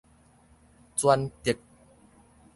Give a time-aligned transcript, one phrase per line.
[0.95, 1.59] 轉軸